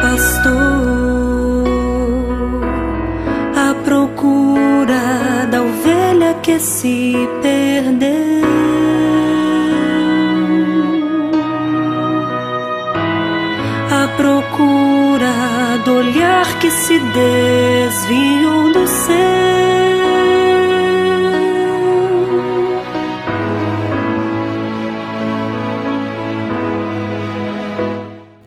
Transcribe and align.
pastor 0.00 1.64
à 3.54 3.74
procura 3.84 5.46
da 5.50 5.62
ovelha 5.62 6.34
que 6.42 6.58
se 6.58 7.14
perdeu. 7.42 8.10
À 13.90 14.08
procura 14.16 15.34
do 15.84 15.92
olhar 15.96 16.46
que 16.60 16.70
se 16.70 16.98
desviou 16.98 18.72
do 18.72 18.86
céu. 18.86 19.69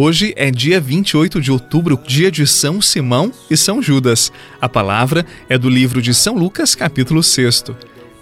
Hoje 0.00 0.32
é 0.36 0.48
dia 0.48 0.80
28 0.80 1.40
de 1.40 1.50
outubro, 1.50 1.98
dia 2.06 2.30
de 2.30 2.46
São 2.46 2.80
Simão 2.80 3.32
e 3.50 3.56
São 3.56 3.82
Judas. 3.82 4.30
A 4.60 4.68
palavra 4.68 5.26
é 5.48 5.58
do 5.58 5.68
livro 5.68 6.00
de 6.00 6.14
São 6.14 6.36
Lucas, 6.36 6.76
capítulo 6.76 7.20
6. 7.20 7.64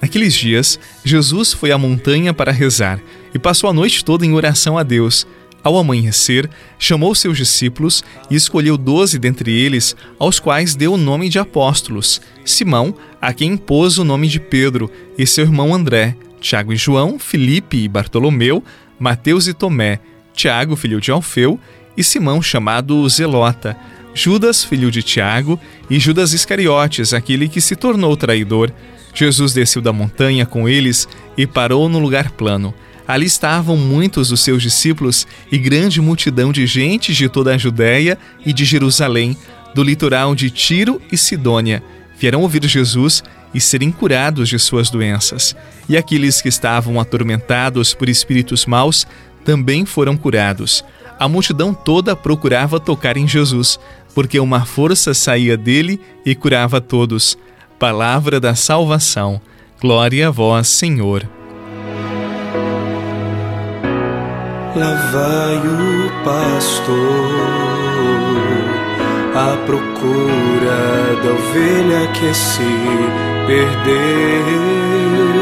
Naqueles 0.00 0.34
dias, 0.34 0.78
Jesus 1.04 1.52
foi 1.52 1.72
à 1.72 1.76
montanha 1.76 2.32
para 2.32 2.52
rezar 2.52 3.00
e 3.34 3.40
passou 3.40 3.68
a 3.68 3.72
noite 3.72 4.04
toda 4.04 4.24
em 4.24 4.32
oração 4.34 4.78
a 4.78 4.84
Deus. 4.84 5.26
Ao 5.64 5.76
amanhecer, 5.76 6.48
chamou 6.78 7.12
seus 7.12 7.36
discípulos 7.36 8.04
e 8.30 8.36
escolheu 8.36 8.78
doze 8.78 9.18
dentre 9.18 9.50
eles, 9.50 9.96
aos 10.16 10.38
quais 10.38 10.76
deu 10.76 10.92
o 10.92 10.96
nome 10.96 11.28
de 11.28 11.40
apóstolos: 11.40 12.20
Simão, 12.44 12.94
a 13.20 13.32
quem 13.32 13.54
impôs 13.54 13.98
o 13.98 14.04
nome 14.04 14.28
de 14.28 14.38
Pedro, 14.38 14.88
e 15.18 15.26
seu 15.26 15.44
irmão 15.44 15.74
André, 15.74 16.16
Tiago 16.40 16.72
e 16.72 16.76
João, 16.76 17.18
Filipe 17.18 17.78
e 17.78 17.88
Bartolomeu, 17.88 18.62
Mateus 18.96 19.48
e 19.48 19.52
Tomé. 19.52 19.98
Tiago, 20.34 20.76
filho 20.76 21.00
de 21.00 21.10
Alfeu, 21.10 21.58
e 21.96 22.02
Simão, 22.02 22.42
chamado 22.42 23.08
Zelota, 23.08 23.76
Judas, 24.14 24.62
filho 24.62 24.90
de 24.90 25.02
Tiago, 25.02 25.58
e 25.88 25.98
Judas 25.98 26.32
Iscariotes, 26.32 27.12
aquele 27.12 27.48
que 27.48 27.60
se 27.60 27.74
tornou 27.74 28.16
traidor. 28.16 28.70
Jesus 29.14 29.52
desceu 29.52 29.80
da 29.80 29.92
montanha 29.92 30.44
com 30.44 30.68
eles 30.68 31.08
e 31.36 31.46
parou 31.46 31.88
no 31.88 31.98
lugar 31.98 32.30
plano. 32.32 32.74
Ali 33.06 33.26
estavam 33.26 33.76
muitos 33.76 34.28
dos 34.28 34.40
seus 34.40 34.62
discípulos 34.62 35.26
e 35.52 35.58
grande 35.58 36.00
multidão 36.00 36.52
de 36.52 36.66
gente 36.66 37.12
de 37.12 37.28
toda 37.28 37.54
a 37.54 37.58
Judéia 37.58 38.18
e 38.44 38.52
de 38.52 38.64
Jerusalém, 38.64 39.36
do 39.74 39.82
litoral 39.82 40.34
de 40.34 40.50
Tiro 40.50 41.00
e 41.12 41.16
Sidônia. 41.16 41.82
Vieram 42.18 42.40
ouvir 42.40 42.64
Jesus 42.66 43.22
e 43.52 43.60
serem 43.60 43.92
curados 43.92 44.48
de 44.48 44.58
suas 44.58 44.90
doenças. 44.90 45.54
E 45.88 45.96
aqueles 45.96 46.40
que 46.40 46.48
estavam 46.48 46.98
atormentados 46.98 47.92
por 47.92 48.08
espíritos 48.08 48.66
maus 48.66 49.06
também 49.44 49.84
foram 49.84 50.16
curados. 50.16 50.84
A 51.18 51.28
multidão 51.28 51.72
toda 51.72 52.16
procurava 52.16 52.80
tocar 52.80 53.16
em 53.16 53.28
Jesus, 53.28 53.78
porque 54.14 54.40
uma 54.40 54.64
força 54.64 55.14
saía 55.14 55.56
dele 55.56 56.00
e 56.24 56.34
curava 56.34 56.80
todos. 56.80 57.38
Palavra 57.78 58.40
da 58.40 58.54
salvação. 58.54 59.40
Glória 59.80 60.28
a 60.28 60.30
vós, 60.30 60.68
Senhor. 60.68 61.28
Lá 64.76 64.94
vai 65.12 65.56
o 65.58 66.10
pastor 66.24 67.74
à 69.34 69.56
procura 69.66 71.16
da 71.22 71.30
ovelha 71.32 72.08
que 72.12 72.34
se 72.34 72.62
perdeu. 73.46 75.33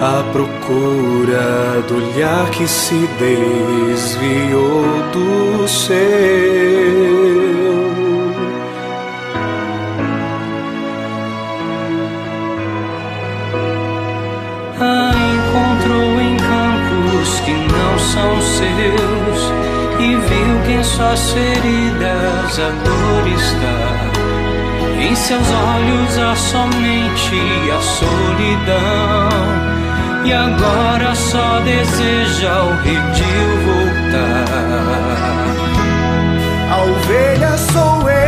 À 0.00 0.22
procura 0.32 1.82
do 1.88 1.96
olhar 1.96 2.48
que 2.50 2.68
se 2.68 3.08
desviou 3.18 4.84
do 5.12 5.66
seu. 5.66 5.98
A 14.80 15.10
encontrou 15.34 16.20
em 16.20 16.36
campos 16.36 17.40
que 17.40 17.52
não 17.52 17.98
são 17.98 18.40
seus 18.40 19.52
e 19.98 20.14
viu 20.14 20.62
que 20.64 20.72
em 20.74 20.84
suas 20.84 21.32
feridas 21.32 22.60
a 22.60 22.70
dor 22.84 23.26
está. 23.26 23.88
Em 25.00 25.14
seus 25.16 25.48
olhos 25.48 26.18
há 26.18 26.36
somente 26.36 27.40
a 27.72 27.80
solidão 27.80 29.57
e 30.28 30.32
agora 30.32 31.14
só 31.14 31.60
deseja 31.60 32.62
o 32.62 32.74
redil 32.82 33.56
voltar. 33.64 34.44
A 36.70 36.82
ovelha 36.82 37.56
sou 37.72 38.10
eu, 38.10 38.18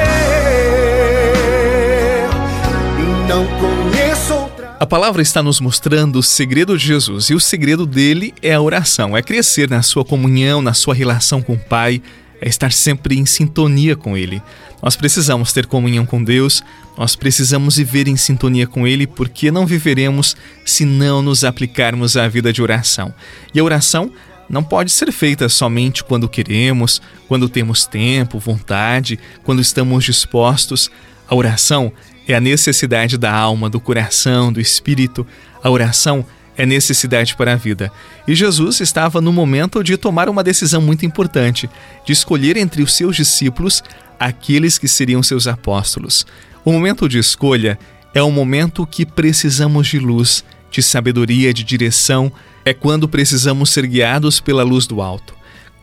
e 2.99 3.03
não 3.29 3.47
conheço 3.59 4.33
outra. 4.33 4.77
A 4.81 4.87
palavra 4.87 5.21
está 5.21 5.43
nos 5.43 5.61
mostrando 5.61 6.21
o 6.21 6.23
segredo 6.23 6.79
de 6.79 6.87
Jesus 6.87 7.29
e 7.29 7.35
o 7.35 7.41
segredo 7.41 7.85
dele 7.85 8.33
é 8.41 8.55
a 8.55 8.63
oração, 8.63 9.15
é 9.15 9.23
crescer 9.23 9.69
na 9.69 9.83
sua 9.83 10.03
comunhão, 10.03 10.63
na 10.63 10.73
sua 10.73 10.95
relação 10.95 11.43
com 11.43 11.53
o 11.53 11.59
Pai, 11.59 12.01
é 12.41 12.49
estar 12.49 12.73
sempre 12.73 13.19
em 13.19 13.27
sintonia 13.27 13.95
com 13.95 14.17
Ele. 14.17 14.43
Nós 14.83 14.97
precisamos 14.97 15.53
ter 15.53 15.67
comunhão 15.67 16.07
com 16.07 16.23
Deus, 16.23 16.63
nós 16.97 17.15
precisamos 17.15 17.77
viver 17.77 18.09
em 18.09 18.17
sintonia 18.17 18.67
com 18.67 18.87
Ele, 18.87 19.07
porque 19.07 19.51
não 19.51 19.67
viveremos 19.67 20.37
se 20.65 20.85
não 20.85 21.21
nos 21.21 21.45
aplicarmos 21.45 22.17
à 22.17 22.27
vida 22.27 22.53
de 22.53 22.63
oração. 22.63 23.13
E 23.55 23.61
a 23.61 23.65
oração 23.65 24.11
não 24.49 24.65
pode 24.65 24.91
ser 24.91 25.13
feita 25.13 25.49
somente 25.49 26.03
quando 26.03 26.29
queremos, 26.29 27.01
quando 27.29 27.49
temos 27.49 27.87
tempo, 27.87 28.39
vontade, 28.39 29.19
quando 29.45 29.61
estamos 29.61 30.05
dispostos. 30.05 30.91
A 31.29 31.35
oração 31.35 31.93
é 32.27 32.35
a 32.35 32.41
necessidade 32.41 33.17
da 33.17 33.33
alma, 33.33 33.71
do 33.71 33.79
coração, 33.79 34.53
do 34.53 34.61
espírito. 34.61 35.27
A 35.63 35.71
oração 35.71 36.19
é 36.21 36.40
é 36.61 36.67
necessidade 36.67 37.35
para 37.37 37.55
a 37.55 37.57
vida. 37.57 37.91
E 38.29 38.35
Jesus 38.35 38.81
estava 38.81 39.19
no 39.19 39.33
momento 39.33 39.83
de 39.83 39.97
tomar 39.97 40.29
uma 40.29 40.45
decisão 40.45 40.83
muito 40.83 41.07
importante, 41.07 41.71
de 42.05 42.13
escolher 42.13 42.59
entre 42.59 42.83
os 42.83 42.93
seus 42.93 43.17
discípulos 43.17 43.83
aqueles 44.19 44.77
que 44.77 44.87
seriam 44.87 45.23
seus 45.23 45.47
apóstolos. 45.47 46.27
O 46.63 46.71
momento 46.71 47.09
de 47.09 47.19
escolha 47.19 47.79
é 48.13 48.23
o 48.23 48.31
momento 48.31 48.87
que 48.87 49.07
precisamos 49.07 49.89
de 49.89 49.99
luz, 49.99 50.45
de 50.71 50.83
sabedoria, 50.83 51.55
de 51.55 51.65
direção, 51.65 52.31
é 52.63 52.75
quando 52.75 53.09
precisamos 53.09 53.71
ser 53.71 53.87
guiados 53.87 54.39
pela 54.39 54.63
luz 54.63 54.87
do 54.87 55.01
alto. 55.01 55.35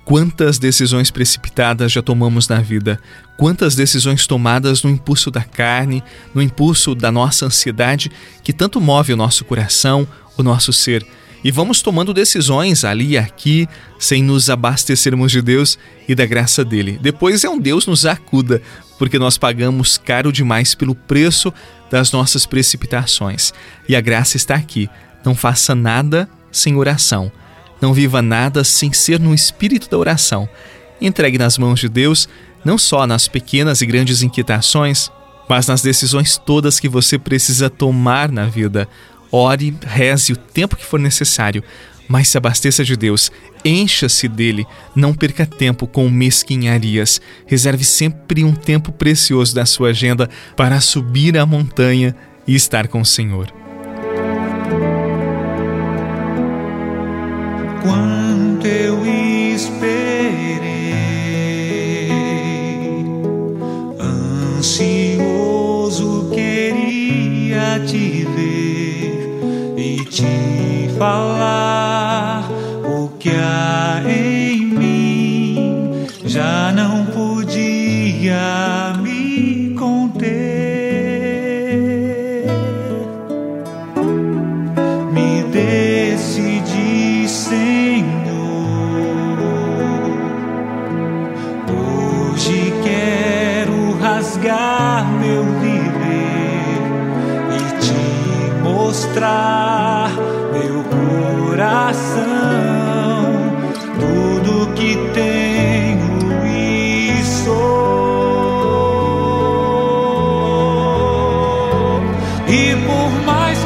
Quantas 0.06 0.60
decisões 0.60 1.10
precipitadas 1.10 1.92
já 1.92 2.04
tomamos 2.04 2.48
na 2.48 2.62
vida? 2.62 3.00
Quantas 3.36 3.74
decisões 3.74 4.28
tomadas 4.28 4.84
no 4.84 4.92
impulso 4.92 5.32
da 5.32 5.42
carne, 5.42 6.04
no 6.36 6.42
impulso 6.42 6.94
da 6.94 7.12
nossa 7.12 7.48
ansiedade, 7.48 8.12
que 8.44 8.54
tanto 8.54 8.80
move 8.80 9.12
o 9.12 9.18
nosso 9.18 9.44
coração, 9.44 10.08
o 10.38 10.44
nosso 10.44 10.72
ser? 10.72 11.06
E 11.44 11.52
vamos 11.52 11.82
tomando 11.82 12.14
decisões 12.14 12.84
ali 12.84 13.12
e 13.12 13.18
aqui, 13.18 13.68
sem 14.00 14.24
nos 14.24 14.50
abastecermos 14.50 15.32
de 15.32 15.42
Deus 15.42 15.78
e 16.08 16.16
da 16.16 16.26
graça 16.26 16.66
dele. 16.66 17.00
Depois 17.02 17.44
é 17.44 17.50
um 17.50 17.60
Deus 17.60 17.86
nos 17.86 18.06
acuda, 18.06 18.62
porque 18.98 19.20
nós 19.20 19.38
pagamos 19.38 19.98
caro 19.98 20.32
demais 20.32 20.74
pelo 20.74 20.96
preço 20.96 21.54
das 21.92 22.12
nossas 22.12 22.46
precipitações. 22.46 23.54
E 23.88 23.96
a 23.96 24.02
graça 24.02 24.36
está 24.36 24.56
aqui. 24.56 24.90
Não 25.24 25.36
faça 25.36 25.76
nada 25.76 26.28
sem 26.52 26.76
oração. 26.76 27.32
Não 27.80 27.94
viva 27.94 28.22
nada 28.22 28.64
sem 28.64 28.92
ser 28.92 29.20
no 29.20 29.34
espírito 29.34 29.90
da 29.90 29.98
oração. 29.98 30.50
Entregue 31.00 31.38
nas 31.38 31.58
mãos 31.58 31.80
de 31.80 31.88
Deus, 31.88 32.28
não 32.66 32.78
só 32.78 33.06
nas 33.06 33.28
pequenas 33.28 33.82
e 33.82 33.86
grandes 33.86 34.24
inquietações, 34.24 35.12
mas 35.48 35.68
nas 35.68 35.82
decisões 35.82 36.38
todas 36.38 36.80
que 36.80 36.90
você 36.90 37.20
precisa 37.20 37.70
tomar 37.70 38.32
na 38.32 38.46
vida. 38.46 38.88
Ore, 39.32 39.76
reze 39.86 40.34
o 40.34 40.38
tempo 40.38 40.76
que 40.76 40.86
for 40.86 41.00
necessário, 41.00 41.64
mas 42.08 42.30
se 42.30 42.38
abasteça 42.38 42.84
de 42.84 42.96
Deus, 42.96 43.32
encha-se 43.66 44.28
dele, 44.28 44.66
não 44.96 45.14
perca 45.14 45.46
tempo 45.46 45.86
com 45.88 46.10
mesquinharias. 46.10 47.20
Reserve 47.46 47.84
sempre 47.84 48.44
um 48.44 48.54
tempo 48.54 48.92
precioso 48.92 49.54
da 49.54 49.66
sua 49.66 49.90
agenda 49.90 50.30
para 50.56 50.80
subir 50.80 51.38
a 51.38 51.46
montanha 51.46 52.16
e 52.48 52.56
estar 52.56 52.88
com 52.88 53.02
o 53.02 53.06
Senhor. 53.06 53.52
quanto 57.88 58.68
eu 58.68 59.06
esperei, 59.06 59.88
ansioso 64.60 66.30
queria 66.34 67.80
te 67.86 68.26
ver 68.36 68.87
te 70.10 70.90
falar 70.98 72.50
o 72.84 73.10
que 73.20 73.30
há 73.30 74.02
em 74.08 74.66
mim, 74.66 76.08
já 76.26 76.72
não 76.72 77.06
podia 77.06 78.94
me 79.02 79.76
conter. 79.78 80.38
Me 85.12 85.44
decidi, 85.52 87.28
Senhor, 87.28 88.08
hoje 91.70 92.74
quero 92.84 93.98
rasgar 94.00 95.06
meu 95.20 95.44
viver 95.60 96.82
e 97.52 97.62
te 97.82 98.64
mostrar. 98.64 99.67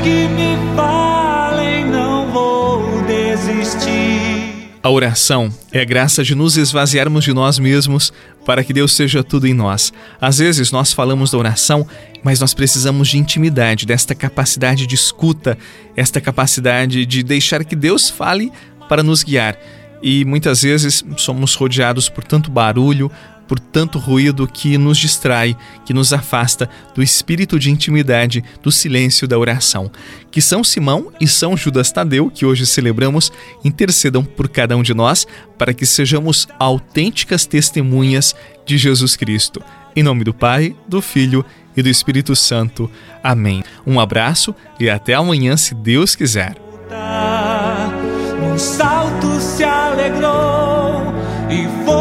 Que 0.04 0.28
me 0.28 0.58
falem, 0.76 1.86
não 1.86 2.32
vou 2.32 3.04
desistir. 3.04 4.72
A 4.84 4.90
oração 4.90 5.54
é 5.72 5.82
a 5.82 5.86
graça 5.86 6.24
de 6.24 6.34
nos 6.34 6.58
esvaziarmos 6.58 7.24
de 7.24 7.34
nós 7.34 7.60
mesmos 7.60 8.12
para 8.44 8.64
que 8.64 8.74
Deus 8.74 8.96
seja 8.96 9.24
tudo 9.24 9.48
em 9.48 9.54
nós. 9.54 9.94
Às 10.20 10.40
vezes 10.40 10.72
nós 10.72 10.92
falamos 10.92 11.30
da 11.32 11.38
oração, 11.38 11.88
mas 12.24 12.40
nós 12.40 12.54
precisamos 12.56 13.10
de 13.10 13.20
intimidade, 13.20 13.86
desta 13.86 14.16
capacidade 14.16 14.88
de 14.88 14.96
escuta, 14.96 15.56
esta 15.96 16.20
capacidade 16.20 17.06
de 17.06 17.22
deixar 17.22 17.64
que 17.64 17.76
Deus 17.76 18.10
fale 18.10 18.52
para 18.90 19.04
nos 19.04 19.24
guiar. 19.24 19.56
E 20.02 20.26
muitas 20.26 20.64
vezes 20.64 21.06
somos 21.16 21.54
rodeados 21.54 22.10
por 22.10 22.24
tanto 22.24 22.50
barulho, 22.50 23.12
por 23.48 23.60
tanto 23.60 24.00
ruído 24.00 24.48
que 24.48 24.78
nos 24.78 24.98
distrai, 24.98 25.58
que 25.86 25.94
nos 25.94 26.14
afasta 26.14 26.70
do 26.96 27.04
espírito 27.04 27.60
de 27.60 27.70
intimidade, 27.70 28.44
do 28.62 28.72
silêncio 28.72 29.28
da 29.28 29.38
oração. 29.38 29.92
Que 30.30 30.42
São 30.42 30.64
Simão 30.64 31.12
e 31.20 31.28
São 31.28 31.58
Judas 31.58 31.92
Tadeu, 31.92 32.30
que 32.30 32.46
hoje 32.46 32.66
celebramos, 32.66 33.32
intercedam 33.64 34.24
por 34.24 34.48
cada 34.48 34.78
um 34.78 34.84
de 34.84 34.94
nós 34.94 35.28
para 35.58 35.74
que 35.74 35.86
sejamos 35.86 36.48
autênticas 36.58 37.46
testemunhas 37.46 38.36
de 38.66 38.78
Jesus 38.78 39.16
Cristo. 39.16 39.62
Em 39.96 40.04
nome 40.04 40.24
do 40.24 40.34
Pai, 40.34 40.76
do 40.88 41.02
Filho 41.02 41.46
e 41.76 41.82
do 41.82 41.90
Espírito 41.90 42.36
Santo. 42.36 42.90
Amém. 43.24 43.64
Um 43.86 44.00
abraço 44.00 44.56
e 44.80 44.90
até 44.90 45.14
amanhã, 45.14 45.58
se 45.58 45.76
Deus 45.76 46.16
quiser. 46.16 46.56
Num 48.40 48.58
salto 48.58 49.40
se 49.40 49.64
alegrou 49.64 51.14
e 51.50 51.86
foi 51.86 52.01